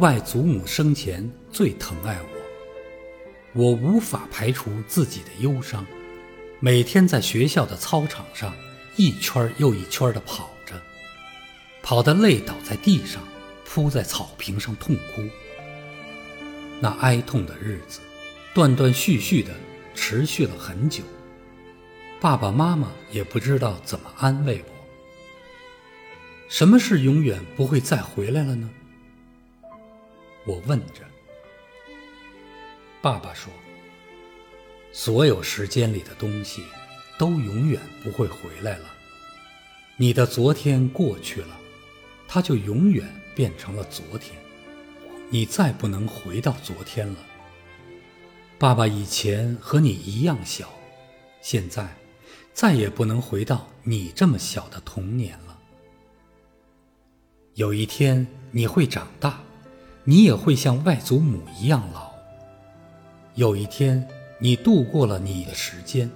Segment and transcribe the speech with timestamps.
[0.00, 2.18] 外祖母生前最疼爱
[3.54, 5.86] 我，我无法排除自己的忧伤，
[6.58, 8.52] 每天在学校的操场上
[8.96, 10.74] 一圈又一圈地跑着，
[11.80, 13.22] 跑得累倒在地上，
[13.64, 15.22] 扑在草坪上痛哭。
[16.80, 18.00] 那哀痛的日子，
[18.52, 19.52] 断断续续地
[19.94, 21.04] 持续了很久，
[22.20, 24.74] 爸爸妈妈也不知道怎么安慰我。
[26.48, 28.68] 什么是永远不会再回来了呢？
[30.46, 31.02] 我问着。
[33.00, 33.52] 爸爸说
[34.92, 36.62] ：“所有时间里的东西，
[37.18, 38.86] 都永远不会回来了。
[39.96, 41.60] 你的昨天过去了，
[42.26, 44.38] 它就永远变成了昨天，
[45.28, 47.16] 你再不能回到昨天了。
[48.58, 50.72] 爸爸以前和你一样小，
[51.42, 51.94] 现在
[52.54, 55.58] 再也不能回到你这么小的童年了。
[57.54, 59.38] 有一天你会长大。”
[60.04, 62.12] 你也会像外祖母一样老。
[63.34, 64.06] 有一天，
[64.38, 66.10] 你度过了你的时间，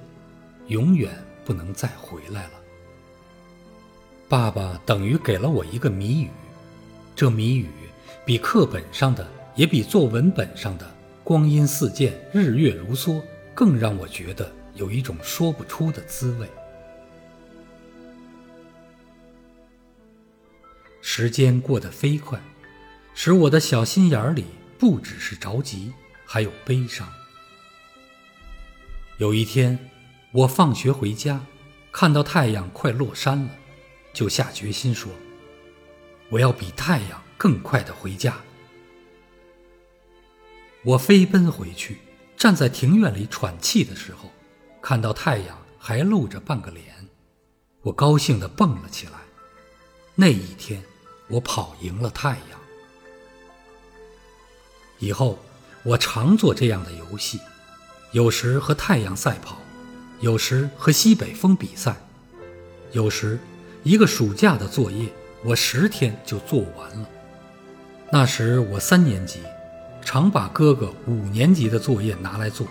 [0.66, 1.10] 永远
[1.44, 2.52] 不能再回来了。
[4.28, 6.28] 爸爸等于给了我一个谜语，
[7.16, 7.66] 这谜语
[8.26, 10.86] 比课本上的，也比作文本上的
[11.24, 13.22] “光阴似箭，日月如梭”
[13.54, 16.46] 更让我觉得有一种说不出的滋味。
[21.00, 22.38] 时间过得飞快。
[23.20, 24.44] 使我的小心眼里
[24.78, 25.92] 不只是着急，
[26.24, 27.12] 还有悲伤。
[29.16, 29.76] 有一天，
[30.30, 31.40] 我放学回家，
[31.90, 33.50] 看到太阳快落山了，
[34.12, 35.10] 就下决心说
[36.30, 38.36] ：“我要比太阳更快的回家。”
[40.86, 41.98] 我飞奔回去，
[42.36, 44.30] 站在庭院里喘气的时候，
[44.80, 46.94] 看到太阳还露着半个脸，
[47.82, 49.14] 我高兴地蹦了起来。
[50.14, 50.80] 那一天，
[51.26, 52.57] 我跑赢了太阳。
[54.98, 55.38] 以后，
[55.82, 57.40] 我常做这样的游戏，
[58.12, 59.58] 有时和太阳赛跑，
[60.20, 61.96] 有时和西北风比赛，
[62.92, 63.38] 有时
[63.84, 65.08] 一个暑假的作业
[65.44, 67.08] 我十天就做完了。
[68.10, 69.40] 那时我三年级，
[70.02, 72.66] 常把哥哥五年级的作业拿来做。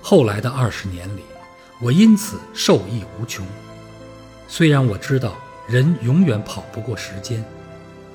[0.00, 1.22] 后来的二十年里，
[1.82, 3.46] 我因此受益无穷。
[4.48, 5.36] 虽然我知道
[5.68, 7.44] 人永远跑不过时间，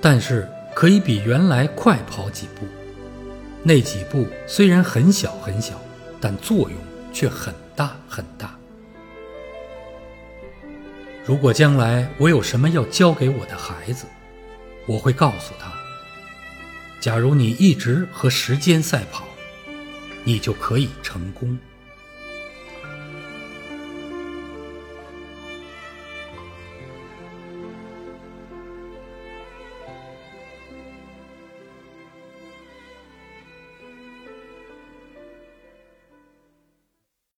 [0.02, 2.66] 但是可以比原来快跑几步。
[3.68, 5.82] 那几步虽然很小很小，
[6.22, 6.78] 但作用
[7.12, 8.56] 却很大很大。
[11.26, 14.06] 如果将来我有什么要教给我的孩子，
[14.86, 15.74] 我会告诉他：
[17.02, 19.26] 假如你一直和时间赛跑，
[20.24, 21.58] 你就可以成功。